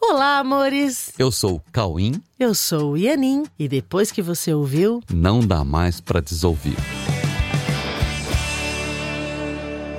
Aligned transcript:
Olá, 0.00 0.38
amores! 0.38 1.12
Eu 1.18 1.30
sou 1.30 1.56
o 1.56 1.60
Cauim. 1.72 2.22
Eu 2.38 2.54
sou 2.54 2.92
o 2.92 2.96
Ianin. 2.96 3.44
E 3.58 3.68
depois 3.68 4.10
que 4.12 4.22
você 4.22 4.52
ouviu, 4.54 5.02
Não 5.12 5.40
dá 5.40 5.64
mais 5.64 6.00
pra 6.00 6.20
desouvir. 6.20 6.76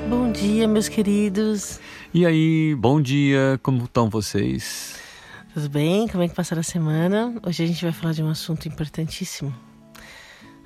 bom 0.10 0.32
dia, 0.32 0.68
meus 0.68 0.88
queridos. 0.88 1.80
E 2.14 2.26
aí, 2.26 2.76
bom 2.76 3.02
dia, 3.02 3.60
como 3.62 3.84
estão 3.84 4.10
vocês? 4.10 4.96
Tudo 5.54 5.70
bem? 5.70 6.08
Como 6.08 6.24
é 6.24 6.28
que 6.28 6.36
passaram 6.36 6.62
a 6.62 6.64
semana? 6.64 7.36
Hoje 7.46 7.64
a 7.64 7.68
gente 7.68 7.84
vai 7.84 7.92
falar 7.92 8.14
de 8.14 8.24
um 8.24 8.30
assunto 8.30 8.68
importantíssimo. 8.68 9.54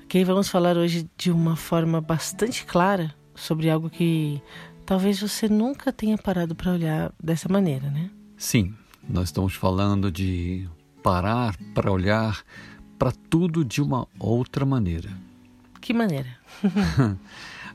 Ok? 0.04 0.24
Vamos 0.24 0.48
falar 0.48 0.76
hoje 0.76 1.08
de 1.18 1.30
uma 1.30 1.56
forma 1.56 2.00
bastante 2.00 2.64
clara 2.64 3.14
sobre 3.34 3.68
algo 3.68 3.90
que 3.90 4.40
talvez 4.86 5.20
você 5.20 5.48
nunca 5.48 5.92
tenha 5.92 6.16
parado 6.16 6.54
para 6.54 6.72
olhar 6.72 7.12
dessa 7.22 7.48
maneira, 7.48 7.90
né? 7.90 8.08
Sim, 8.36 8.74
nós 9.08 9.24
estamos 9.24 9.54
falando 9.54 10.10
de 10.10 10.68
parar 11.02 11.56
para 11.74 11.90
olhar 11.90 12.42
para 12.98 13.12
tudo 13.12 13.64
de 13.64 13.82
uma 13.82 14.06
outra 14.18 14.64
maneira. 14.64 15.10
Que 15.80 15.92
maneira? 15.92 16.28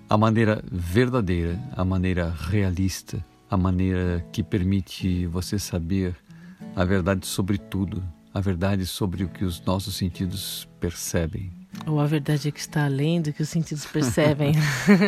A 0.10 0.18
maneira 0.18 0.64
verdadeira, 0.72 1.60
a 1.78 1.86
maneira 1.86 2.36
realista, 2.36 3.24
a 3.48 3.56
maneira 3.56 4.26
que 4.32 4.42
permite 4.42 5.28
você 5.28 5.60
saber 5.60 6.16
a 6.76 6.84
verdade 6.84 7.28
sobre 7.28 7.60
tudo, 7.60 8.04
a 8.34 8.42
verdade 8.42 8.88
sobre 8.88 9.24
o 9.24 9.30
que 9.30 9.46
os 9.46 9.62
nossos 9.62 9.96
sentidos 9.96 10.68
percebem. 10.80 11.52
Ou 11.86 12.00
a 12.00 12.08
verdade 12.08 12.48
é 12.48 12.52
que 12.52 12.60
está 12.60 12.86
além 12.86 13.22
do 13.22 13.32
que 13.32 13.44
os 13.44 13.50
sentidos 13.50 13.86
percebem? 13.86 14.54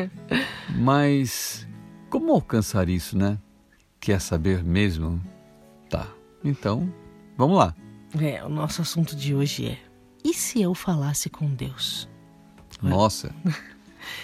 Mas 0.77 1.67
como 2.07 2.31
alcançar 2.31 2.87
isso, 2.87 3.17
né? 3.17 3.39
Quer 3.99 4.21
saber 4.21 4.63
mesmo? 4.63 5.19
Tá. 5.91 6.07
Então, 6.43 6.91
vamos 7.37 7.57
lá. 7.57 7.75
é, 8.19 8.43
o 8.43 8.49
nosso 8.49 8.81
assunto 8.81 9.15
de 9.15 9.35
hoje 9.35 9.67
é: 9.67 9.77
e 10.23 10.33
se 10.33 10.61
eu 10.61 10.73
falasse 10.73 11.29
com 11.29 11.53
Deus? 11.53 12.09
Nossa. 12.81 13.33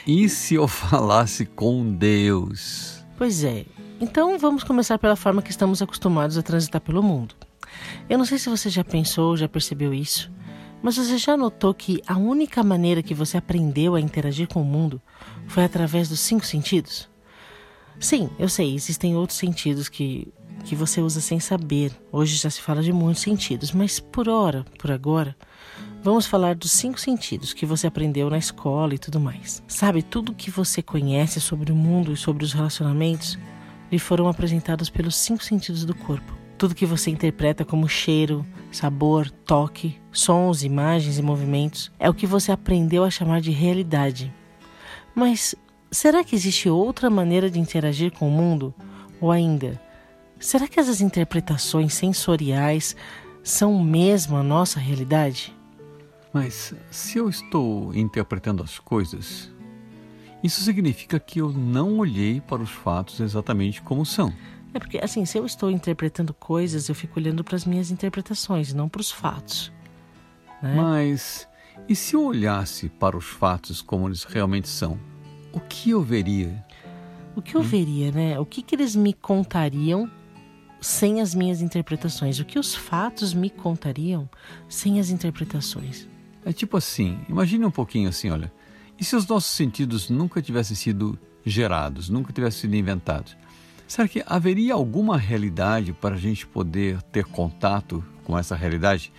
E 0.08 0.28
se 0.28 0.56
eu 0.56 0.68
falasse 0.68 1.46
com 1.46 1.94
Deus? 1.94 3.06
Pois 3.16 3.44
é. 3.44 3.64
Então 4.02 4.38
vamos 4.40 4.64
começar 4.64 4.98
pela 4.98 5.16
forma 5.16 5.40
que 5.42 5.52
estamos 5.52 5.84
acostumados 5.84 6.36
a 6.36 6.42
transitar 6.42 6.82
pelo 6.82 7.04
mundo. 7.04 7.36
Eu 8.10 8.18
não 8.18 8.26
sei 8.26 8.40
se 8.40 8.50
você 8.50 8.72
já 8.72 8.84
pensou, 8.84 9.38
já 9.38 9.48
percebeu 9.48 9.94
isso, 9.94 10.32
mas 10.82 10.98
você 10.98 11.16
já 11.20 11.38
notou 11.38 11.76
que 11.76 12.02
a 12.08 12.18
única 12.18 12.64
maneira 12.64 13.04
que 13.04 13.14
você 13.14 13.38
aprendeu 13.38 13.94
a 13.94 14.02
interagir 14.02 14.48
com 14.48 14.64
o 14.64 14.66
mundo 14.66 15.00
foi 15.48 15.64
através 15.64 16.10
dos 16.10 16.22
cinco 16.22 16.46
sentidos? 16.46 17.08
Sim, 18.00 18.30
eu 18.40 18.50
sei, 18.50 18.74
existem 18.74 19.16
outros 19.16 19.38
sentidos 19.38 19.88
que, 19.90 20.28
que 20.64 20.76
você 20.76 21.02
usa 21.02 21.22
sem 21.22 21.40
saber. 21.40 21.92
Hoje 22.12 22.36
já 22.36 22.50
se 22.50 22.62
fala 22.62 22.84
de 22.84 22.92
muitos 22.92 23.22
sentidos, 23.22 23.72
mas 23.72 24.00
por 24.00 24.28
hora, 24.28 24.66
por 24.78 24.92
agora, 24.92 25.36
vamos 26.04 26.26
falar 26.26 26.56
dos 26.56 26.72
cinco 26.72 27.00
sentidos 27.00 27.54
que 27.54 27.66
você 27.66 27.88
aprendeu 27.88 28.30
na 28.30 28.38
escola 28.38 28.94
e 28.94 28.98
tudo 28.98 29.20
mais. 29.20 29.64
Sabe, 29.68 30.02
tudo 30.02 30.34
que 30.34 30.52
você 30.52 30.82
conhece 30.82 31.40
sobre 31.40 31.72
o 31.72 31.76
mundo 31.76 32.14
e 32.14 32.18
sobre 32.18 32.44
os 32.44 32.54
relacionamentos 32.54 33.38
lhe 33.92 34.00
foram 34.00 34.28
apresentados 34.28 34.90
pelos 34.90 35.16
cinco 35.16 35.44
sentidos 35.44 35.86
do 35.86 35.96
corpo. 35.96 36.38
Tudo 36.58 36.76
que 36.76 36.86
você 36.86 37.12
interpreta 37.12 37.64
como 37.64 37.88
cheiro, 37.88 38.46
sabor, 38.72 39.30
toque, 39.30 39.96
sons, 40.12 40.64
imagens 40.64 41.20
e 41.20 41.22
movimentos 41.22 41.92
é 42.00 42.10
o 42.10 42.14
que 42.14 42.26
você 42.26 42.52
aprendeu 42.52 43.04
a 43.04 43.12
chamar 43.12 43.42
de 43.42 43.52
realidade. 43.52 44.34
Mas 45.14 45.56
será 45.92 46.24
que 46.24 46.36
existe 46.36 46.68
outra 46.68 47.10
maneira 47.10 47.50
de 47.50 47.60
interagir 47.60 48.12
com 48.12 48.28
o 48.28 48.32
mundo? 48.32 48.74
Ou 49.22 49.32
ainda, 49.32 49.80
será 50.40 50.68
que 50.68 50.80
essas 50.80 51.02
interpretações 51.02 51.94
sensoriais 51.94 52.96
são 53.44 53.84
mesmo 53.84 54.36
a 54.38 54.44
nossa 54.44 54.80
realidade? 54.80 55.56
Mas 56.34 56.74
se 56.92 57.18
eu 57.18 57.30
estou 57.30 57.94
interpretando 57.96 58.62
as 58.62 58.78
coisas, 58.78 59.52
isso 60.44 60.62
significa 60.62 61.20
que 61.20 61.40
eu 61.42 61.52
não 61.52 61.98
olhei 61.98 62.42
para 62.42 62.62
os 62.62 62.70
fatos 62.70 63.20
exatamente 63.20 63.82
como 63.82 64.06
são. 64.06 64.32
É 64.74 64.80
porque, 64.80 65.00
assim, 65.02 65.26
se 65.26 65.38
eu 65.38 65.46
estou 65.46 65.72
interpretando 65.72 66.34
coisas, 66.34 66.90
eu 66.90 66.96
fico 66.96 67.20
olhando 67.20 67.44
para 67.44 67.56
as 67.56 67.66
minhas 67.66 67.90
interpretações, 67.90 68.74
não 68.74 68.88
para 68.88 69.02
os 69.02 69.10
fatos. 69.10 69.72
Né? 70.62 70.76
Mas 70.76 71.48
e 71.88 71.96
se 71.96 72.16
eu 72.16 72.24
olhasse 72.24 72.90
para 72.90 73.16
os 73.16 73.26
fatos 73.26 73.82
como 73.82 74.08
eles 74.08 74.24
realmente 74.24 74.68
são? 74.68 75.00
O 75.54 75.60
que 75.60 75.92
eu 75.92 76.02
veria? 76.02 76.66
O 77.36 77.42
que 77.42 77.56
eu 77.56 77.62
veria, 77.62 78.12
né? 78.12 78.40
O 78.40 78.46
que, 78.46 78.62
que 78.62 78.76
eles 78.76 78.96
me 78.96 79.14
contariam 79.14 80.10
sem 80.80 81.22
as 81.22 81.34
minhas 81.34 81.62
interpretações? 81.62 82.40
O 82.40 82.46
que 82.46 82.60
os 82.60 82.76
fatos 82.76 83.34
me 83.34 83.50
contariam 83.50 84.30
sem 84.68 85.00
as 85.00 85.10
interpretações? 85.10 86.08
É 86.46 86.54
tipo 86.54 86.78
assim, 86.78 87.20
imagine 87.28 87.66
um 87.66 87.72
pouquinho 87.72 88.10
assim, 88.10 88.30
olha. 88.30 88.52
E 89.00 89.04
se 89.04 89.16
os 89.16 89.28
nossos 89.28 89.52
sentidos 89.52 90.10
nunca 90.10 90.42
tivessem 90.42 90.76
sido 90.76 91.20
gerados, 91.46 92.10
nunca 92.10 92.34
tivessem 92.34 92.62
sido 92.62 92.76
inventados? 92.76 93.38
Será 93.88 94.08
que 94.08 94.24
haveria 94.26 94.74
alguma 94.74 95.18
realidade 95.18 95.94
para 95.94 96.16
a 96.16 96.18
gente 96.18 96.46
poder 96.46 97.02
ter 97.04 97.26
contato 97.26 98.04
com 98.26 98.38
essa 98.38 98.56
realidade? 98.56 99.14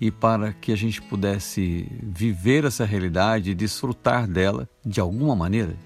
E 0.00 0.10
para 0.10 0.52
que 0.52 0.72
a 0.72 0.76
gente 0.76 1.00
pudesse 1.02 1.86
viver 2.02 2.64
essa 2.64 2.84
realidade 2.84 3.50
e 3.50 3.54
desfrutar 3.54 4.26
dela 4.26 4.68
de 4.84 4.98
alguma 4.98 5.36
maneira? 5.36 5.76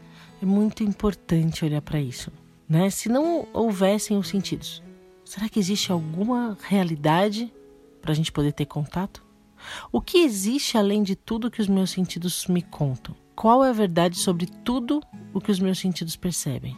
É 0.41 0.47
muito 0.47 0.83
importante 0.83 1.65
olhar 1.65 1.83
para 1.83 2.01
isso, 2.01 2.33
né? 2.69 2.89
Se 2.91 3.09
não 3.09 3.47
houvessem 3.53 4.17
os 4.17 4.29
sentidos, 4.29 4.83
será 5.25 5.49
que 5.49 5.59
existe 5.59 5.91
alguma 5.91 6.57
realidade 6.63 7.53
para 8.01 8.13
a 8.13 8.15
gente 8.15 8.31
poder 8.31 8.53
ter 8.53 8.67
contato? 8.67 9.25
O 9.91 10.01
que 10.01 10.19
existe 10.19 10.77
além 10.77 11.03
de 11.03 11.17
tudo 11.17 11.51
que 11.51 11.61
os 11.61 11.69
meus 11.69 11.91
sentidos 11.91 12.47
me 12.47 12.61
contam? 12.61 13.17
Qual 13.35 13.65
é 13.65 13.71
a 13.71 13.73
verdade 13.73 14.17
sobre 14.19 14.47
tudo 14.47 15.01
o 15.33 15.41
que 15.41 15.51
os 15.51 15.59
meus 15.59 15.79
sentidos 15.79 16.15
percebem? 16.15 16.77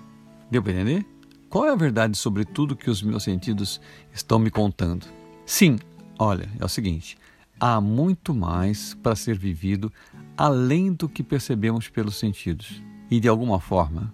Deu 0.51 0.63
para 0.63 0.73
entender? 0.73 1.05
Qual 1.49 1.67
é 1.67 1.71
a 1.71 1.77
verdade 1.77 2.17
sobre 2.17 2.45
tudo 2.45 2.77
que 2.77 2.89
os 2.89 3.03
meus 3.03 3.25
sentidos 3.25 3.81
estão 4.13 4.39
me 4.39 4.51
contando? 4.51 5.07
Sim, 5.45 5.79
olha, 6.19 6.49
é 6.59 6.65
o 6.65 6.69
seguinte: 6.69 7.19
há 7.59 7.81
muito 7.81 8.33
mais 8.33 8.95
para 8.95 9.17
ser 9.17 9.39
vivido 9.39 9.93
além 10.37 10.93
do 10.93 11.09
que 11.09 11.23
percebemos 11.23 11.89
pelos 11.89 12.17
sentidos. 12.17 12.83
E 13.11 13.21
de 13.21 13.29
alguma 13.29 13.61
forma, 13.61 14.13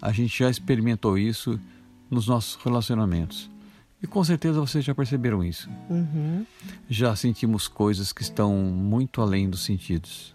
a 0.00 0.12
gente 0.12 0.38
já 0.38 0.50
experimentou 0.50 1.18
isso 1.18 1.58
nos 2.10 2.26
nossos 2.26 2.56
relacionamentos. 2.62 3.50
E 4.02 4.06
com 4.06 4.22
certeza 4.22 4.60
vocês 4.60 4.84
já 4.84 4.94
perceberam 4.94 5.42
isso. 5.42 5.68
Uhum. 5.90 6.46
Já 6.88 7.16
sentimos 7.16 7.66
coisas 7.66 8.12
que 8.12 8.22
estão 8.22 8.54
muito 8.54 9.20
além 9.20 9.50
dos 9.50 9.64
sentidos. 9.64 10.34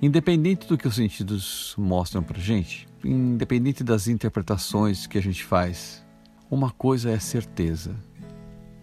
Independente 0.00 0.68
do 0.68 0.78
que 0.78 0.86
os 0.86 0.94
sentidos 0.94 1.74
mostram 1.76 2.22
pra 2.22 2.38
gente, 2.38 2.86
independente 3.04 3.82
das 3.82 4.06
interpretações 4.06 5.08
que 5.08 5.18
a 5.18 5.22
gente 5.22 5.42
faz, 5.42 6.04
uma 6.48 6.70
coisa 6.70 7.10
é 7.10 7.18
certeza. 7.18 7.96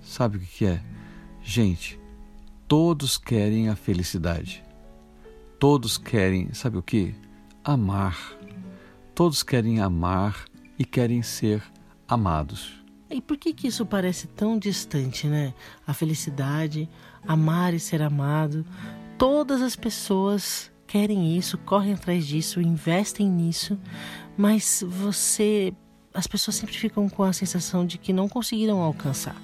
Sabe 0.02 0.38
o 0.38 0.42
que 0.42 0.66
é? 0.66 0.84
Gente, 1.42 1.98
todos 2.68 3.18
querem 3.18 3.70
a 3.70 3.78
felicidade. 3.78 4.62
Todos 5.58 5.98
querem, 5.98 6.54
sabe 6.54 6.78
o 6.78 6.84
que? 6.84 7.16
Amar. 7.64 8.38
Todos 9.16 9.42
querem 9.42 9.80
amar 9.80 10.46
e 10.78 10.84
querem 10.84 11.24
ser 11.24 11.64
amados. 12.06 12.85
E 13.10 13.22
por 13.22 13.38
que 13.38 13.54
que 13.54 13.68
isso 13.68 13.86
parece 13.86 14.28
tão 14.28 14.58
distante, 14.58 15.28
né? 15.28 15.54
A 15.86 15.94
felicidade, 15.94 16.90
amar 17.28 17.74
e 17.74 17.80
ser 17.80 18.02
amado. 18.02 18.66
Todas 19.18 19.62
as 19.62 19.76
pessoas 19.76 20.72
querem 20.88 21.38
isso, 21.38 21.58
correm 21.58 21.94
atrás 21.94 22.26
disso, 22.26 22.62
investem 22.62 23.30
nisso, 23.30 23.78
mas 24.38 24.84
você. 24.88 25.74
As 26.14 26.28
pessoas 26.28 26.56
sempre 26.56 26.76
ficam 26.76 27.10
com 27.10 27.24
a 27.24 27.34
sensação 27.34 27.86
de 27.86 27.98
que 27.98 28.14
não 28.14 28.30
conseguiram 28.30 28.80
alcançar 28.80 29.36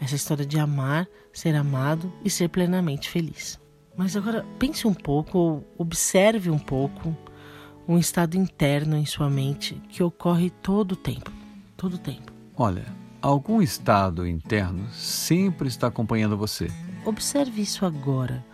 essa 0.00 0.14
história 0.14 0.44
de 0.44 0.58
amar, 0.58 1.06
ser 1.32 1.54
amado 1.54 2.12
e 2.24 2.30
ser 2.30 2.48
plenamente 2.48 3.10
feliz. 3.10 3.60
Mas 3.96 4.16
agora 4.16 4.44
pense 4.58 4.86
um 4.88 4.94
pouco, 4.94 5.38
ou 5.38 5.74
observe 5.78 6.50
um 6.50 6.58
pouco 6.58 7.16
um 7.86 7.98
estado 7.98 8.36
interno 8.36 8.96
em 8.96 9.06
sua 9.06 9.28
mente 9.28 9.80
que 9.88 10.02
ocorre 10.02 10.50
todo 10.50 10.92
o 10.92 10.96
tempo. 10.96 11.30
Todo 11.76 11.94
o 11.94 11.98
tempo. 11.98 12.32
Olha, 12.56 12.84
algum 13.24 13.62
estado 13.62 14.26
interno 14.26 14.86
sempre 14.92 15.66
está 15.66 15.86
acompanhando 15.86 16.36
você. 16.36 16.68
Observe 17.06 17.62
isso 17.62 17.86
agora. 17.86 18.44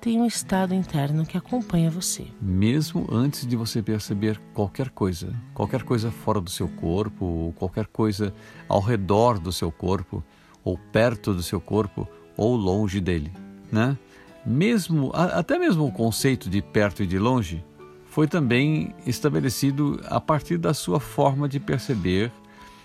Tem 0.00 0.18
um 0.18 0.26
estado 0.26 0.74
interno 0.74 1.26
que 1.26 1.36
acompanha 1.36 1.90
você. 1.90 2.26
mesmo 2.40 3.06
antes 3.12 3.46
de 3.46 3.54
você 3.54 3.82
perceber 3.82 4.40
qualquer 4.54 4.88
coisa, 4.90 5.34
qualquer 5.52 5.82
coisa 5.82 6.10
fora 6.10 6.40
do 6.40 6.50
seu 6.50 6.68
corpo, 6.68 7.24
ou 7.24 7.52
qualquer 7.52 7.86
coisa 7.86 8.34
ao 8.66 8.80
redor 8.80 9.38
do 9.38 9.52
seu 9.52 9.70
corpo, 9.70 10.24
ou 10.62 10.78
perto 10.78 11.34
do 11.34 11.42
seu 11.42 11.60
corpo, 11.60 12.08
ou 12.36 12.56
longe 12.56 13.00
dele, 13.00 13.30
né? 13.70 13.96
Mesmo 14.44 15.10
até 15.14 15.58
mesmo 15.58 15.86
o 15.86 15.92
conceito 15.92 16.48
de 16.48 16.60
perto 16.60 17.02
e 17.02 17.06
de 17.06 17.18
longe 17.18 17.64
foi 18.06 18.26
também 18.26 18.94
estabelecido 19.06 20.00
a 20.06 20.20
partir 20.20 20.58
da 20.58 20.72
sua 20.74 21.00
forma 21.00 21.48
de 21.48 21.58
perceber 21.58 22.30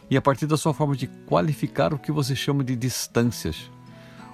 e 0.10 0.18
a 0.18 0.22
partir 0.22 0.48
da 0.48 0.58
sua 0.58 0.74
forma 0.74 0.96
de 0.96 1.08
qualificar 1.28 1.94
o 1.94 2.00
que 2.00 2.12
você 2.12 2.36
chama 2.36 2.64
de 2.64 2.76
distâncias 2.76 3.70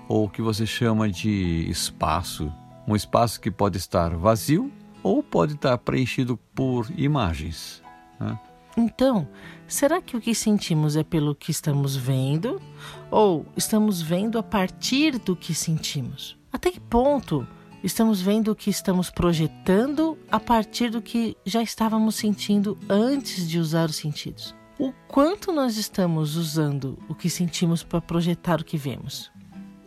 ou 0.07 0.25
o 0.25 0.29
que 0.29 0.41
você 0.41 0.65
chama 0.65 1.09
de 1.09 1.69
espaço. 1.69 2.51
Um 2.87 2.95
espaço 2.95 3.41
que 3.41 3.51
pode 3.51 3.77
estar 3.77 4.15
vazio 4.15 4.71
ou 5.03 5.21
pode 5.21 5.53
estar 5.53 5.77
preenchido 5.79 6.37
por 6.53 6.87
imagens. 6.95 7.83
Né? 8.19 8.39
Então, 8.77 9.27
será 9.67 10.01
que 10.01 10.15
o 10.15 10.21
que 10.21 10.35
sentimos 10.35 10.95
é 10.95 11.03
pelo 11.03 11.33
que 11.33 11.51
estamos 11.51 11.95
vendo 11.95 12.61
ou 13.09 13.45
estamos 13.55 14.01
vendo 14.01 14.37
a 14.37 14.43
partir 14.43 15.17
do 15.17 15.35
que 15.35 15.53
sentimos? 15.53 16.37
Até 16.51 16.71
que 16.71 16.79
ponto 16.79 17.47
estamos 17.83 18.21
vendo 18.21 18.51
o 18.51 18.55
que 18.55 18.69
estamos 18.69 19.09
projetando 19.09 20.17
a 20.31 20.39
partir 20.39 20.89
do 20.89 21.01
que 21.01 21.35
já 21.45 21.61
estávamos 21.61 22.15
sentindo 22.15 22.77
antes 22.89 23.47
de 23.47 23.59
usar 23.59 23.89
os 23.89 23.95
sentidos? 23.95 24.55
O 24.77 24.91
quanto 25.07 25.53
nós 25.53 25.77
estamos 25.77 26.35
usando 26.35 26.99
o 27.07 27.15
que 27.15 27.29
sentimos 27.29 27.81
para 27.81 28.01
projetar 28.01 28.59
o 28.59 28.65
que 28.65 28.77
vemos, 28.77 29.31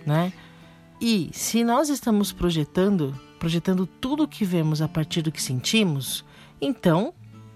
né? 0.06 0.32
E 1.00 1.30
se 1.32 1.62
nós 1.62 1.90
estamos 1.90 2.32
projetando, 2.32 3.18
projetando 3.38 3.86
tudo 3.86 4.24
o 4.24 4.28
que 4.28 4.44
vemos 4.44 4.80
a 4.80 4.88
partir 4.88 5.22
do 5.22 5.30
que 5.30 5.42
sentimos, 5.42 6.24
então 6.60 7.12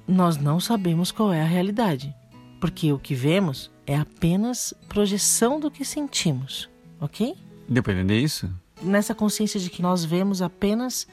nós 0.07 0.37
não 0.37 0.61
sabemos 0.61 1.11
qual 1.11 1.33
é 1.33 1.41
a 1.41 1.47
realidade, 1.47 2.15
porque 2.61 2.93
o 2.93 2.99
que 2.99 3.15
vemos 3.15 3.71
é 3.87 3.97
apenas 3.97 4.75
projeção 4.89 5.59
do 5.59 5.71
que 5.71 5.85
sentimos, 5.85 6.69
ok? 7.01 7.35
Dependendo 7.69 8.13
disso. 8.13 8.51
Nessa 8.83 9.15
consciência 9.15 9.59
de 9.59 9.71
que 9.71 9.81
nós 9.81 10.05
vemos 10.05 10.43
apenas 10.43 11.07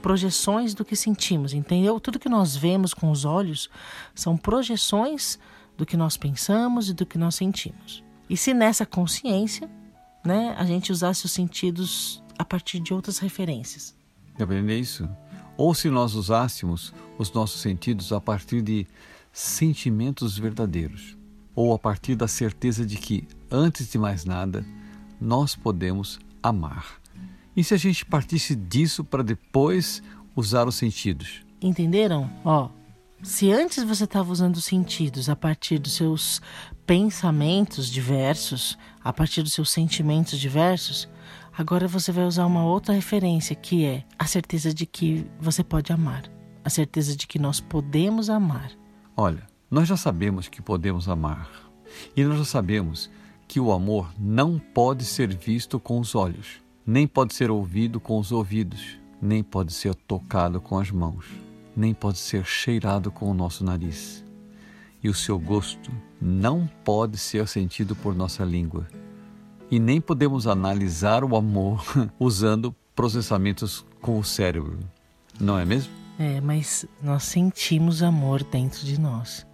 projeções 0.00 0.74
do 0.74 0.84
que 0.84 0.96
sentimos, 0.96 1.52
entendeu? 1.52 2.00
Tudo 2.00 2.18
que 2.18 2.28
nós 2.28 2.56
vemos 2.56 2.94
com 2.94 3.10
os 3.10 3.24
olhos 3.24 3.68
são 4.14 4.36
projeções 4.36 5.38
do 5.78 5.86
que 5.86 5.96
nós 5.96 6.18
pensamos 6.18 6.90
e 6.90 6.92
do 6.92 7.06
que 7.06 7.16
nós 7.16 7.36
sentimos. 7.36 8.04
E 8.28 8.36
se 8.36 8.52
nessa 8.52 8.84
consciência, 8.84 9.70
né, 10.22 10.54
a 10.58 10.66
gente 10.66 10.92
usasse 10.92 11.24
os 11.24 11.32
sentidos 11.32 12.22
a 12.38 12.44
partir 12.44 12.80
de 12.80 12.92
outras 12.92 13.18
referências? 13.18 13.96
Dependendo 14.36 14.68
disso 14.68 15.08
ou 15.58 15.74
se 15.74 15.90
nós 15.90 16.14
usássemos 16.14 16.94
os 17.18 17.32
nossos 17.32 17.60
sentidos 17.60 18.12
a 18.12 18.20
partir 18.20 18.62
de 18.62 18.86
sentimentos 19.32 20.38
verdadeiros, 20.38 21.18
ou 21.54 21.74
a 21.74 21.78
partir 21.78 22.14
da 22.14 22.28
certeza 22.28 22.86
de 22.86 22.96
que, 22.96 23.26
antes 23.50 23.90
de 23.90 23.98
mais 23.98 24.24
nada, 24.24 24.64
nós 25.20 25.56
podemos 25.56 26.20
amar. 26.40 27.00
E 27.56 27.64
se 27.64 27.74
a 27.74 27.76
gente 27.76 28.06
partisse 28.06 28.54
disso 28.54 29.02
para 29.02 29.24
depois 29.24 30.00
usar 30.36 30.68
os 30.68 30.76
sentidos? 30.76 31.44
Entenderam? 31.60 32.30
Ó, 32.44 32.70
se 33.22 33.52
antes 33.52 33.84
você 33.84 34.04
estava 34.04 34.30
usando 34.30 34.56
os 34.56 34.64
sentidos 34.64 35.28
a 35.28 35.36
partir 35.36 35.78
dos 35.78 35.94
seus 35.94 36.40
pensamentos 36.86 37.88
diversos, 37.88 38.78
a 39.02 39.12
partir 39.12 39.42
dos 39.42 39.52
seus 39.52 39.70
sentimentos 39.70 40.38
diversos, 40.38 41.08
Agora 41.58 41.88
você 41.88 42.12
vai 42.12 42.24
usar 42.24 42.46
uma 42.46 42.64
outra 42.64 42.94
referência 42.94 43.56
que 43.56 43.84
é 43.84 44.04
a 44.16 44.26
certeza 44.26 44.72
de 44.72 44.86
que 44.86 45.26
você 45.40 45.64
pode 45.64 45.92
amar, 45.92 46.22
a 46.64 46.70
certeza 46.70 47.16
de 47.16 47.26
que 47.26 47.36
nós 47.36 47.58
podemos 47.58 48.30
amar. 48.30 48.70
Olha, 49.16 49.44
nós 49.68 49.88
já 49.88 49.96
sabemos 49.96 50.46
que 50.46 50.62
podemos 50.62 51.08
amar 51.08 51.50
e 52.16 52.22
nós 52.22 52.38
já 52.38 52.44
sabemos 52.44 53.10
que 53.48 53.58
o 53.58 53.72
amor 53.72 54.08
não 54.16 54.56
pode 54.56 55.04
ser 55.04 55.36
visto 55.36 55.80
com 55.80 55.98
os 55.98 56.14
olhos, 56.14 56.60
nem 56.86 57.08
pode 57.08 57.34
ser 57.34 57.50
ouvido 57.50 57.98
com 57.98 58.20
os 58.20 58.30
ouvidos, 58.30 58.96
nem 59.20 59.42
pode 59.42 59.72
ser 59.72 59.96
tocado 59.96 60.60
com 60.60 60.78
as 60.78 60.92
mãos, 60.92 61.24
nem 61.78 61.94
pode 61.94 62.18
ser 62.18 62.44
cheirado 62.44 63.10
com 63.10 63.30
o 63.30 63.34
nosso 63.34 63.64
nariz. 63.64 64.24
E 65.02 65.08
o 65.08 65.14
seu 65.14 65.38
gosto 65.38 65.92
não 66.20 66.68
pode 66.84 67.16
ser 67.16 67.46
sentido 67.46 67.94
por 67.94 68.14
nossa 68.14 68.44
língua 68.44 68.86
e 69.70 69.78
nem 69.78 70.00
podemos 70.00 70.46
analisar 70.46 71.22
o 71.22 71.36
amor 71.36 71.84
usando 72.18 72.74
processamentos 72.94 73.84
com 74.00 74.18
o 74.18 74.24
cérebro. 74.24 74.78
Não 75.40 75.58
é 75.58 75.64
mesmo? 75.64 75.92
É, 76.18 76.40
mas 76.40 76.84
nós 77.02 77.24
sentimos 77.24 78.02
amor 78.02 78.42
dentro 78.42 78.84
de 78.84 78.98
nós. 79.00 79.46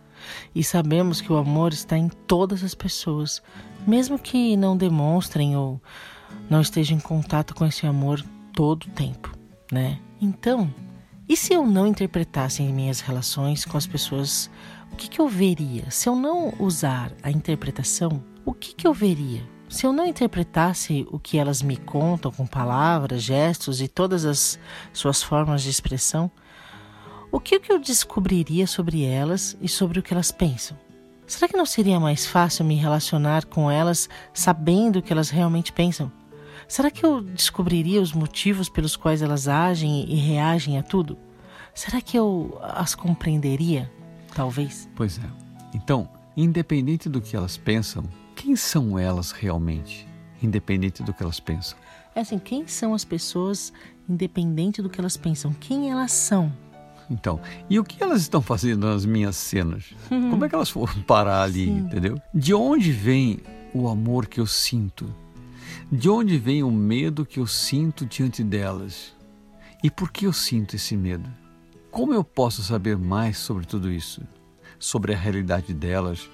E 0.54 0.64
sabemos 0.64 1.20
que 1.20 1.30
o 1.30 1.36
amor 1.36 1.72
está 1.74 1.98
em 1.98 2.08
todas 2.08 2.64
as 2.64 2.74
pessoas, 2.74 3.42
mesmo 3.86 4.18
que 4.18 4.56
não 4.56 4.74
demonstrem 4.74 5.54
ou 5.56 5.78
não 6.48 6.62
estejam 6.62 6.96
em 6.96 7.00
contato 7.00 7.54
com 7.54 7.66
esse 7.66 7.86
amor 7.86 8.24
todo 8.54 8.84
o 8.84 8.90
tempo, 8.90 9.36
né? 9.70 10.00
Então, 10.20 10.72
e 11.28 11.36
se 11.36 11.54
eu 11.54 11.66
não 11.66 11.86
interpretasse 11.86 12.62
em 12.62 12.72
minhas 12.72 13.00
relações 13.00 13.64
com 13.64 13.78
as 13.78 13.86
pessoas, 13.86 14.50
o 14.92 14.96
que, 14.96 15.08
que 15.08 15.20
eu 15.20 15.28
veria? 15.28 15.90
Se 15.90 16.08
eu 16.08 16.14
não 16.14 16.52
usar 16.58 17.12
a 17.22 17.30
interpretação, 17.30 18.22
o 18.44 18.52
que, 18.52 18.74
que 18.74 18.86
eu 18.86 18.92
veria? 18.92 19.42
Se 19.68 19.86
eu 19.86 19.92
não 19.92 20.06
interpretasse 20.06 21.06
o 21.10 21.18
que 21.18 21.38
elas 21.38 21.62
me 21.62 21.76
contam 21.76 22.30
com 22.30 22.46
palavras, 22.46 23.22
gestos 23.22 23.80
e 23.80 23.88
todas 23.88 24.24
as 24.24 24.58
suas 24.92 25.22
formas 25.22 25.62
de 25.62 25.70
expressão, 25.70 26.30
o 27.32 27.40
que, 27.40 27.60
eu 27.68 27.80
descobriria 27.80 28.66
sobre 28.66 29.04
elas 29.04 29.56
e 29.60 29.68
sobre 29.68 29.98
o 29.98 30.02
que 30.02 30.14
elas 30.14 30.30
pensam? 30.30 30.78
Será 31.26 31.48
que 31.48 31.56
não 31.56 31.66
seria 31.66 31.98
mais 31.98 32.26
fácil 32.26 32.64
me 32.64 32.76
relacionar 32.76 33.46
com 33.46 33.68
elas 33.70 34.08
sabendo 34.32 34.98
o 34.98 35.02
que 35.02 35.12
elas 35.12 35.30
realmente 35.30 35.72
pensam? 35.72 36.12
Será 36.66 36.90
que 36.90 37.04
eu 37.04 37.20
descobriria 37.20 38.00
os 38.00 38.12
motivos 38.12 38.68
pelos 38.68 38.96
quais 38.96 39.22
elas 39.22 39.48
agem 39.48 40.10
e 40.10 40.16
reagem 40.16 40.78
a 40.78 40.82
tudo? 40.82 41.18
Será 41.74 42.00
que 42.00 42.16
eu 42.16 42.58
as 42.62 42.94
compreenderia? 42.94 43.90
Talvez. 44.34 44.88
Pois 44.94 45.18
é. 45.18 45.28
Então, 45.74 46.08
independente 46.36 47.08
do 47.08 47.20
que 47.20 47.36
elas 47.36 47.56
pensam, 47.56 48.04
quem 48.34 48.56
são 48.56 48.98
elas 48.98 49.32
realmente, 49.32 50.06
independente 50.42 51.02
do 51.02 51.12
que 51.12 51.22
elas 51.22 51.40
pensam? 51.40 51.76
É 52.14 52.20
assim, 52.20 52.38
quem 52.38 52.66
são 52.66 52.94
as 52.94 53.04
pessoas, 53.04 53.72
independente 54.08 54.80
do 54.80 54.88
que 54.88 55.00
elas 55.00 55.16
pensam? 55.16 55.52
Quem 55.52 55.90
elas 55.90 56.12
são? 56.12 56.52
Então, 57.10 57.40
e 57.68 57.78
o 57.78 57.84
que 57.84 58.02
elas 58.02 58.22
estão 58.22 58.40
fazendo 58.40 58.86
nas 58.86 59.04
minhas 59.04 59.36
cenas? 59.36 59.94
Uhum. 60.10 60.30
Como 60.30 60.44
é 60.44 60.48
que 60.48 60.54
elas 60.54 60.70
foram 60.70 60.94
parar 61.02 61.42
ali, 61.42 61.66
Sim. 61.66 61.78
entendeu? 61.78 62.20
De 62.32 62.54
onde 62.54 62.92
vem 62.92 63.40
o 63.74 63.88
amor 63.88 64.26
que 64.26 64.40
eu 64.40 64.46
sinto? 64.46 65.12
De 65.90 66.08
onde 66.08 66.38
vem 66.38 66.62
o 66.62 66.70
medo 66.70 67.26
que 67.26 67.38
eu 67.40 67.46
sinto 67.46 68.06
diante 68.06 68.42
delas? 68.42 69.14
E 69.82 69.90
por 69.90 70.10
que 70.10 70.26
eu 70.26 70.32
sinto 70.32 70.76
esse 70.76 70.96
medo? 70.96 71.30
Como 71.90 72.12
eu 72.12 72.24
posso 72.24 72.62
saber 72.62 72.96
mais 72.96 73.38
sobre 73.38 73.66
tudo 73.66 73.90
isso? 73.90 74.22
Sobre 74.78 75.14
a 75.14 75.16
realidade 75.16 75.72
delas, 75.72 76.28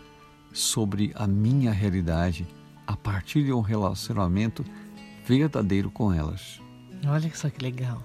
sobre 0.52 1.12
a 1.14 1.26
minha 1.26 1.72
realidade 1.72 2.46
a 2.86 2.96
partir 2.96 3.44
de 3.44 3.52
um 3.52 3.60
relacionamento 3.60 4.64
verdadeiro 5.26 5.90
com 5.90 6.12
elas. 6.12 6.60
Olha 7.06 7.30
só 7.34 7.48
que 7.48 7.62
legal. 7.62 8.04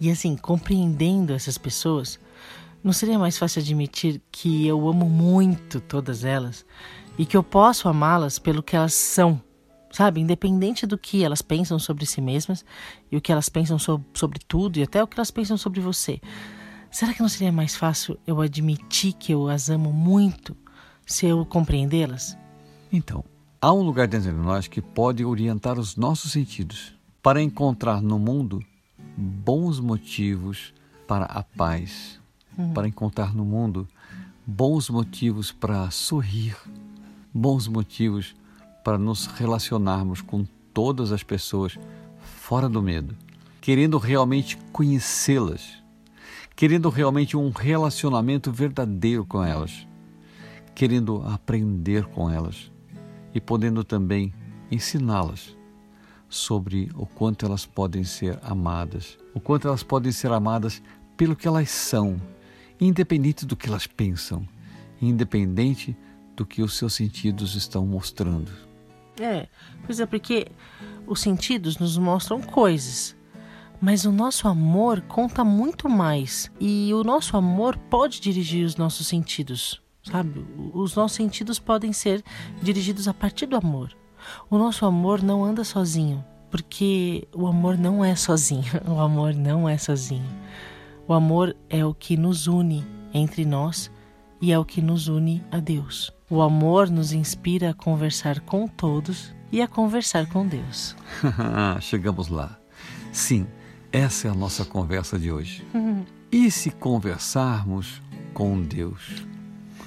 E 0.00 0.10
assim, 0.10 0.36
compreendendo 0.36 1.32
essas 1.32 1.58
pessoas, 1.58 2.18
não 2.82 2.92
seria 2.92 3.18
mais 3.18 3.36
fácil 3.36 3.60
admitir 3.60 4.20
que 4.30 4.66
eu 4.66 4.88
amo 4.88 5.08
muito 5.08 5.80
todas 5.80 6.24
elas 6.24 6.64
e 7.18 7.24
que 7.24 7.36
eu 7.36 7.42
posso 7.42 7.88
amá-las 7.88 8.38
pelo 8.38 8.62
que 8.62 8.76
elas 8.76 8.94
são, 8.94 9.40
sabe? 9.90 10.20
Independente 10.20 10.86
do 10.86 10.98
que 10.98 11.24
elas 11.24 11.42
pensam 11.42 11.78
sobre 11.78 12.06
si 12.06 12.20
mesmas 12.20 12.64
e 13.10 13.16
o 13.16 13.20
que 13.20 13.32
elas 13.32 13.48
pensam 13.48 13.78
sobre, 13.78 14.06
sobre 14.14 14.38
tudo 14.46 14.78
e 14.78 14.82
até 14.82 15.02
o 15.02 15.06
que 15.06 15.18
elas 15.18 15.30
pensam 15.30 15.56
sobre 15.56 15.80
você. 15.80 16.20
Será 16.90 17.12
que 17.12 17.20
não 17.20 17.28
seria 17.28 17.52
mais 17.52 17.76
fácil 17.76 18.18
eu 18.26 18.40
admitir 18.40 19.12
que 19.12 19.32
eu 19.32 19.48
as 19.48 19.68
amo 19.68 19.92
muito 19.92 20.56
se 21.06 21.26
eu 21.26 21.44
compreendê-las? 21.44 22.36
Então, 22.92 23.24
há 23.60 23.72
um 23.72 23.82
lugar 23.82 24.06
dentro 24.08 24.30
de 24.30 24.36
nós 24.36 24.68
que 24.68 24.80
pode 24.80 25.24
orientar 25.24 25.78
os 25.78 25.96
nossos 25.96 26.32
sentidos 26.32 26.94
para 27.22 27.42
encontrar 27.42 28.00
no 28.00 28.18
mundo 28.18 28.62
bons 29.16 29.80
motivos 29.80 30.72
para 31.06 31.24
a 31.24 31.42
paz, 31.42 32.20
uhum. 32.56 32.72
para 32.72 32.88
encontrar 32.88 33.34
no 33.34 33.44
mundo 33.44 33.88
bons 34.46 34.88
motivos 34.88 35.50
para 35.50 35.90
sorrir, 35.90 36.56
bons 37.34 37.66
motivos 37.66 38.34
para 38.86 38.96
nos 38.96 39.26
relacionarmos 39.26 40.20
com 40.20 40.46
todas 40.72 41.10
as 41.10 41.24
pessoas 41.24 41.76
fora 42.20 42.68
do 42.68 42.80
medo, 42.80 43.16
querendo 43.60 43.98
realmente 43.98 44.56
conhecê-las, 44.70 45.82
querendo 46.54 46.88
realmente 46.88 47.36
um 47.36 47.50
relacionamento 47.50 48.52
verdadeiro 48.52 49.26
com 49.26 49.42
elas 49.42 49.84
querendo 50.76 51.22
aprender 51.22 52.04
com 52.04 52.30
elas 52.30 52.70
e 53.34 53.40
podendo 53.40 53.82
também 53.82 54.32
ensiná-las 54.70 55.56
sobre 56.28 56.90
o 56.94 57.06
quanto 57.06 57.46
elas 57.46 57.64
podem 57.64 58.04
ser 58.04 58.38
amadas, 58.42 59.16
o 59.32 59.40
quanto 59.40 59.66
elas 59.66 59.82
podem 59.82 60.12
ser 60.12 60.30
amadas 60.30 60.82
pelo 61.16 61.34
que 61.34 61.48
elas 61.48 61.70
são, 61.70 62.20
independente 62.78 63.46
do 63.46 63.56
que 63.56 63.68
elas 63.68 63.86
pensam, 63.86 64.46
independente 65.00 65.96
do 66.36 66.44
que 66.44 66.60
os 66.60 66.76
seus 66.76 66.92
sentidos 66.92 67.54
estão 67.54 67.86
mostrando. 67.86 68.52
É, 69.20 69.48
pois 69.84 70.00
é, 70.00 70.06
porque 70.06 70.48
os 71.06 71.20
sentidos 71.20 71.78
nos 71.78 71.96
mostram 71.96 72.40
coisas, 72.40 73.16
mas 73.80 74.04
o 74.04 74.12
nosso 74.12 74.48
amor 74.48 75.00
conta 75.02 75.44
muito 75.44 75.88
mais 75.88 76.50
e 76.60 76.92
o 76.92 77.02
nosso 77.02 77.36
amor 77.36 77.76
pode 77.76 78.20
dirigir 78.20 78.64
os 78.64 78.76
nossos 78.76 79.06
sentidos 79.06 79.80
sabe? 80.10 80.46
Os 80.72 80.94
nossos 80.94 81.16
sentidos 81.16 81.58
podem 81.58 81.92
ser 81.92 82.22
dirigidos 82.62 83.08
a 83.08 83.14
partir 83.14 83.46
do 83.46 83.56
amor. 83.56 83.96
O 84.48 84.56
nosso 84.56 84.86
amor 84.86 85.22
não 85.22 85.44
anda 85.44 85.64
sozinho, 85.64 86.24
porque 86.50 87.26
o 87.34 87.46
amor 87.46 87.76
não 87.76 88.04
é 88.04 88.14
sozinho. 88.14 88.64
O 88.86 89.00
amor 89.00 89.34
não 89.34 89.68
é 89.68 89.76
sozinho. 89.76 90.28
O 91.08 91.12
amor 91.12 91.56
é 91.68 91.84
o 91.84 91.94
que 91.94 92.16
nos 92.16 92.46
une 92.46 92.84
entre 93.12 93.44
nós 93.44 93.90
e 94.40 94.52
é 94.52 94.58
o 94.58 94.64
que 94.64 94.80
nos 94.80 95.08
une 95.08 95.44
a 95.50 95.58
Deus. 95.58 96.12
O 96.28 96.42
amor 96.42 96.90
nos 96.90 97.12
inspira 97.12 97.70
a 97.70 97.74
conversar 97.74 98.40
com 98.40 98.66
todos 98.66 99.34
e 99.52 99.62
a 99.62 99.68
conversar 99.68 100.26
com 100.28 100.46
Deus. 100.46 100.96
Chegamos 101.80 102.28
lá. 102.28 102.58
Sim, 103.12 103.46
essa 103.92 104.28
é 104.28 104.30
a 104.30 104.34
nossa 104.34 104.64
conversa 104.64 105.18
de 105.18 105.30
hoje. 105.30 105.66
E 106.32 106.50
se 106.50 106.72
conversarmos 106.72 108.02
com 108.34 108.60
Deus? 108.60 109.24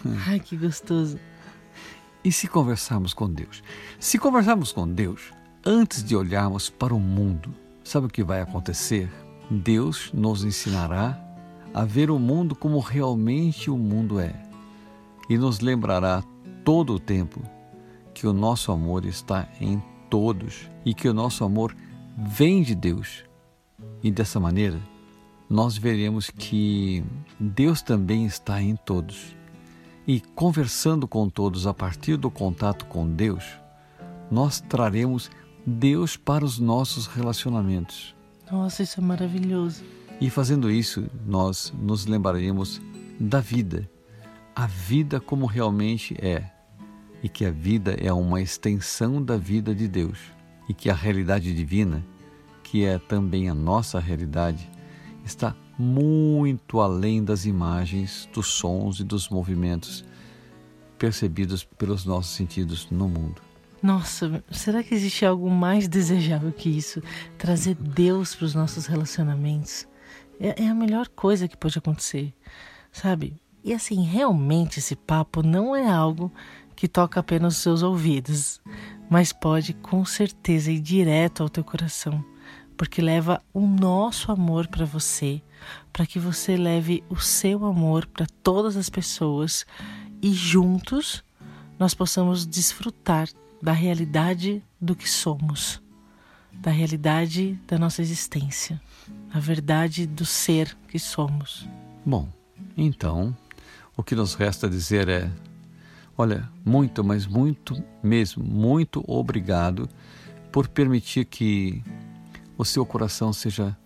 Ai, 0.26 0.40
que 0.40 0.56
gostoso. 0.56 1.20
E 2.24 2.32
se 2.32 2.48
conversarmos 2.48 3.14
com 3.14 3.30
Deus? 3.30 3.62
Se 4.00 4.18
conversarmos 4.18 4.72
com 4.72 4.88
Deus, 4.88 5.34
antes 5.66 6.02
de 6.02 6.16
olharmos 6.16 6.70
para 6.70 6.96
o 6.96 7.00
mundo, 7.00 7.54
sabe 7.84 8.08
o 8.08 8.10
que 8.10 8.24
vai 8.24 8.42
acontecer? 8.42 9.12
Deus 9.52 10.12
nos 10.14 10.44
ensinará 10.44 11.22
a 11.74 11.86
ver 11.86 12.10
o 12.10 12.20
mundo 12.20 12.56
como 12.56 12.80
realmente 12.80 13.70
o 13.70 13.78
mundo 13.78 14.20
é 14.20 14.34
e 15.30 15.38
nos 15.38 15.60
lembrará 15.60 16.24
todo 16.66 16.94
o 16.94 17.00
tempo 17.00 17.42
que 18.14 18.26
o 18.26 18.34
nosso 18.34 18.72
amor 18.72 19.06
está 19.06 19.48
em 19.62 19.82
todos 20.10 20.70
e 20.84 20.94
que 20.94 21.08
o 21.08 21.14
nosso 21.14 21.44
amor 21.44 21.76
vem 22.18 22.64
de 22.64 22.74
Deus. 22.74 23.24
E 24.04 24.12
dessa 24.12 24.40
maneira, 24.40 24.80
nós 25.50 25.78
veremos 25.78 26.30
que 26.30 27.04
Deus 27.40 27.82
também 27.82 28.26
está 28.26 28.62
em 28.62 28.76
todos. 28.76 29.36
E 30.08 30.20
conversando 30.20 31.08
com 31.08 31.30
todos 31.30 31.68
a 31.68 31.74
partir 31.74 32.18
do 32.18 32.32
contato 32.32 32.86
com 32.86 33.08
Deus, 33.08 33.46
nós 34.32 34.60
traremos 34.60 35.30
Deus 35.66 36.18
para 36.18 36.44
os 36.44 36.58
nossos 36.58 37.06
relacionamentos. 37.06 38.16
Nossa, 38.52 38.82
isso 38.82 39.00
é 39.00 39.04
maravilhoso. 39.04 39.84
E 40.22 40.30
fazendo 40.30 40.70
isso, 40.70 41.10
nós 41.26 41.74
nos 41.80 42.06
lembraremos 42.06 42.82
da 43.18 43.40
vida, 43.40 43.90
a 44.54 44.68
vida 44.68 45.18
como 45.22 45.46
realmente 45.46 46.14
é, 46.20 46.44
e 47.24 47.30
que 47.30 47.46
a 47.46 47.52
vida 47.52 47.96
é 47.98 48.12
uma 48.12 48.42
extensão 48.42 49.24
da 49.24 49.38
vida 49.38 49.74
de 49.74 49.88
Deus, 49.88 50.20
e 50.68 50.74
que 50.74 50.90
a 50.90 50.94
realidade 50.94 51.56
divina, 51.56 52.06
que 52.62 52.84
é 52.84 53.00
também 53.00 53.50
a 53.50 53.54
nossa 53.54 53.98
realidade, 53.98 54.70
está 55.24 55.56
muito 55.78 56.82
além 56.82 57.24
das 57.24 57.46
imagens, 57.46 58.28
dos 58.34 58.48
sons 58.48 59.00
e 59.00 59.06
dos 59.06 59.30
movimentos 59.30 60.04
percebidos 60.98 61.64
pelos 61.64 62.04
nossos 62.04 62.36
sentidos 62.36 62.90
no 62.92 63.08
mundo. 63.08 63.42
Nossa, 63.82 64.44
será 64.52 64.84
que 64.84 64.94
existe 64.94 65.26
algo 65.26 65.50
mais 65.50 65.88
desejável 65.88 66.52
que 66.52 66.68
isso? 66.68 67.02
Trazer 67.38 67.76
Deus 67.76 68.36
para 68.36 68.46
os 68.46 68.54
nossos 68.54 68.86
relacionamentos 68.86 69.88
é, 70.40 70.64
é 70.64 70.68
a 70.68 70.76
melhor 70.76 71.08
coisa 71.10 71.48
que 71.48 71.58
pode 71.58 71.78
acontecer, 71.78 72.34
sabe? 72.92 73.40
E 73.64 73.74
assim, 73.74 74.04
realmente 74.04 74.80
esse 74.80 74.96
papo 74.96 75.44
não 75.44 75.76
é 75.76 75.90
algo 75.90 76.32
que 76.76 76.88
toca 76.88 77.20
apenas 77.20 77.58
os 77.58 77.62
seus 77.62 77.84
ouvidos, 77.84 78.62
mas 79.10 79.34
pode 79.34 79.74
com 79.74 80.06
certeza 80.06 80.72
ir 80.72 80.80
direto 80.80 81.44
ao 81.44 81.50
teu 81.50 81.64
coração, 81.64 82.24
porque 82.78 83.02
leva 83.02 83.42
o 83.54 83.68
nosso 83.68 84.32
amor 84.32 84.68
para 84.68 84.86
você, 84.86 85.42
para 85.92 86.06
que 86.06 86.18
você 86.18 86.56
leve 86.56 87.04
o 87.10 87.18
seu 87.18 87.66
amor 87.66 88.06
para 88.06 88.26
todas 88.42 88.78
as 88.78 88.90
pessoas 88.90 89.66
e 90.22 90.32
juntos 90.32 91.24
nós 91.78 91.94
possamos 91.94 92.46
desfrutar 92.46 93.28
da 93.62 93.74
realidade 93.74 94.64
do 94.80 94.96
que 94.96 95.10
somos, 95.10 95.82
da 96.60 96.72
realidade 96.72 97.60
da 97.68 97.78
nossa 97.78 98.02
existência, 98.02 98.82
a 99.34 99.40
verdade 99.40 100.06
do 100.06 100.26
ser 100.26 100.76
que 100.88 101.00
somos. 101.00 101.68
Bom, 102.06 102.28
então, 102.76 103.36
o 103.96 104.04
que 104.04 104.16
nos 104.16 104.34
resta 104.34 104.70
dizer 104.70 105.08
é: 105.08 105.32
olha, 106.18 106.50
muito, 106.66 107.04
mas 107.04 107.26
muito 107.26 107.82
mesmo, 108.04 108.44
muito 108.44 109.04
obrigado 109.08 109.90
por 110.52 110.68
permitir 110.68 111.26
que 111.26 111.84
o 112.58 112.66
seu 112.66 112.86
coração 112.86 113.32
seja 113.32 113.78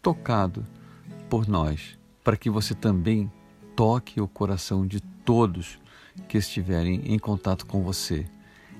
tocado 0.00 0.64
por 1.28 1.46
nós, 1.46 1.98
para 2.24 2.36
que 2.36 2.48
você 2.48 2.74
também 2.74 3.30
toque 3.76 4.20
o 4.20 4.28
coração 4.28 4.86
de 4.86 5.00
todos 5.00 5.78
que 6.28 6.38
estiverem 6.38 7.00
em 7.04 7.18
contato 7.18 7.66
com 7.66 7.82
você. 7.82 8.26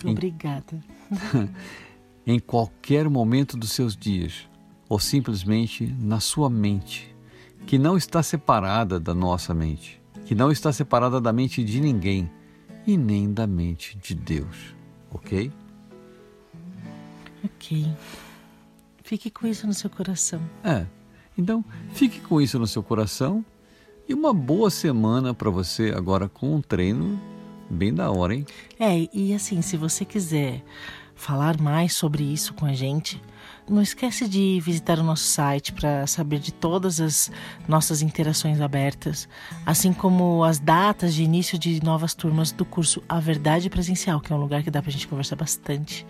Obrigada. 0.04 0.82
Em, 2.26 2.38
qualquer 2.38 3.08
momento 3.08 3.56
dos 3.56 3.72
seus 3.72 3.96
dias, 3.96 4.48
ou 4.88 4.98
simplesmente 4.98 5.86
na 5.98 6.20
sua 6.20 6.48
mente, 6.48 7.14
que 7.66 7.78
não 7.78 7.96
está 7.96 8.22
separada 8.22 9.00
da 9.00 9.14
nossa 9.14 9.52
mente, 9.52 10.00
que 10.24 10.34
não 10.34 10.50
está 10.50 10.72
separada 10.72 11.20
da 11.20 11.32
mente 11.32 11.64
de 11.64 11.80
ninguém 11.80 12.30
e 12.86 12.96
nem 12.96 13.32
da 13.32 13.46
mente 13.46 13.98
de 13.98 14.14
Deus, 14.14 14.74
ok? 15.10 15.50
Ok. 17.44 17.86
Fique 19.02 19.30
com 19.30 19.46
isso 19.46 19.66
no 19.66 19.74
seu 19.74 19.90
coração. 19.90 20.40
É. 20.62 20.86
Então, 21.36 21.64
fique 21.92 22.20
com 22.20 22.40
isso 22.40 22.58
no 22.58 22.66
seu 22.66 22.82
coração 22.82 23.44
e 24.08 24.14
uma 24.14 24.32
boa 24.32 24.70
semana 24.70 25.32
para 25.32 25.50
você 25.50 25.92
agora 25.96 26.28
com 26.28 26.54
um 26.54 26.60
treino 26.60 27.20
bem 27.70 27.92
da 27.92 28.10
hora, 28.10 28.34
hein? 28.34 28.46
É, 28.78 29.08
e 29.12 29.32
assim, 29.32 29.62
se 29.62 29.76
você 29.76 30.04
quiser 30.04 30.62
falar 31.22 31.60
mais 31.60 31.92
sobre 31.94 32.24
isso 32.24 32.52
com 32.52 32.66
a 32.66 32.72
gente, 32.72 33.22
não 33.68 33.80
esquece 33.80 34.28
de 34.28 34.60
visitar 34.60 34.98
o 34.98 35.02
nosso 35.02 35.24
site 35.24 35.72
para 35.72 36.06
saber 36.06 36.38
de 36.38 36.52
todas 36.52 37.00
as 37.00 37.30
nossas 37.68 38.02
interações 38.02 38.60
abertas, 38.60 39.28
assim 39.64 39.92
como 39.92 40.42
as 40.42 40.58
datas 40.58 41.14
de 41.14 41.22
início 41.22 41.58
de 41.58 41.82
novas 41.82 42.14
turmas 42.14 42.50
do 42.50 42.64
curso 42.64 43.02
A 43.08 43.20
Verdade 43.20 43.70
Presencial, 43.70 44.20
que 44.20 44.32
é 44.32 44.36
um 44.36 44.40
lugar 44.40 44.62
que 44.62 44.70
dá 44.70 44.82
para 44.82 44.90
a 44.90 44.92
gente 44.92 45.06
conversar 45.06 45.36
bastante. 45.36 46.06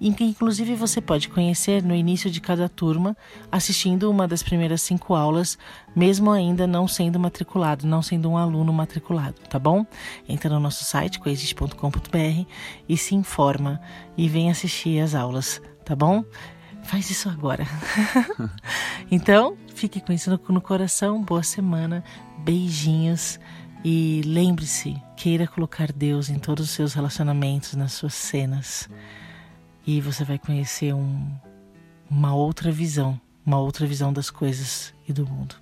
E 0.00 0.12
que 0.12 0.24
inclusive 0.24 0.74
você 0.74 1.00
pode 1.00 1.28
conhecer 1.28 1.82
no 1.82 1.94
início 1.94 2.30
de 2.30 2.40
cada 2.40 2.68
turma, 2.68 3.16
assistindo 3.50 4.10
uma 4.10 4.28
das 4.28 4.42
primeiras 4.42 4.82
cinco 4.82 5.14
aulas, 5.14 5.58
mesmo 5.96 6.30
ainda 6.30 6.66
não 6.66 6.86
sendo 6.86 7.18
matriculado, 7.18 7.86
não 7.86 8.02
sendo 8.02 8.30
um 8.30 8.36
aluno 8.36 8.72
matriculado, 8.72 9.36
tá 9.48 9.58
bom? 9.58 9.86
Entra 10.28 10.50
no 10.50 10.60
nosso 10.60 10.84
site, 10.84 11.18
coexiste.com.br 11.18 12.46
e 12.88 12.96
se 12.96 13.14
informa 13.14 13.80
e 14.16 14.28
vem 14.28 14.50
assistir 14.50 15.00
as 15.00 15.14
aulas, 15.14 15.60
tá 15.84 15.96
bom? 15.96 16.24
Faz 16.82 17.10
isso 17.10 17.28
agora. 17.28 17.66
então, 19.10 19.56
fique 19.74 20.00
com 20.00 20.12
isso 20.12 20.30
no, 20.30 20.60
coração. 20.60 21.22
Boa 21.22 21.42
semana. 21.42 22.04
Beijinhos. 22.38 23.38
E 23.84 24.22
lembre-se, 24.24 24.96
queira 25.16 25.46
colocar 25.46 25.90
Deus 25.92 26.28
em 26.28 26.38
todos 26.38 26.66
os 26.66 26.70
seus 26.70 26.94
relacionamentos, 26.94 27.74
nas 27.74 27.92
suas 27.92 28.14
cenas. 28.14 28.88
E 29.86 30.00
você 30.00 30.24
vai 30.24 30.38
conhecer 30.38 30.94
um, 30.94 31.28
uma 32.08 32.34
outra 32.34 32.70
visão, 32.70 33.20
uma 33.44 33.58
outra 33.58 33.86
visão 33.86 34.12
das 34.12 34.30
coisas 34.30 34.94
e 35.08 35.12
do 35.12 35.26
mundo. 35.26 35.56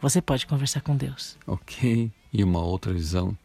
Você 0.00 0.20
pode 0.20 0.46
conversar 0.46 0.80
com 0.80 0.96
Deus. 0.96 1.38
Ok. 1.46 2.10
E 2.32 2.42
uma 2.42 2.60
outra 2.60 2.92
visão 2.92 3.36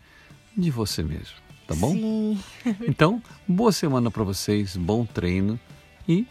de 0.57 0.71
você 0.71 1.03
mesmo, 1.03 1.35
tá 1.67 1.75
bom? 1.75 1.91
Sim. 1.91 2.39
então, 2.87 3.21
boa 3.47 3.71
semana 3.71 4.09
para 4.09 4.23
vocês, 4.23 4.75
bom 4.77 5.05
treino 5.05 5.59
e 6.07 6.25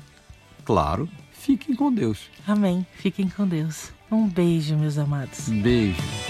claro, 0.65 1.09
fiquem 1.33 1.75
com 1.75 1.93
Deus. 1.93 2.31
Amém. 2.47 2.87
Fiquem 2.97 3.29
com 3.29 3.47
Deus. 3.47 3.93
Um 4.11 4.27
beijo, 4.29 4.77
meus 4.77 4.99
amados. 4.99 5.49
Beijo. 5.49 6.24